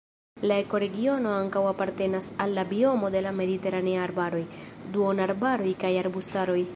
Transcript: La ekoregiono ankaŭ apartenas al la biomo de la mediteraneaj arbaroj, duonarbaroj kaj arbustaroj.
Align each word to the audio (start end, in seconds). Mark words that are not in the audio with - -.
La 0.51 0.55
ekoregiono 0.61 1.33
ankaŭ 1.41 1.61
apartenas 1.71 2.29
al 2.45 2.57
la 2.59 2.63
biomo 2.73 3.13
de 3.17 3.21
la 3.27 3.35
mediteraneaj 3.41 4.01
arbaroj, 4.09 4.43
duonarbaroj 4.97 5.79
kaj 5.85 5.97
arbustaroj. 6.05 6.61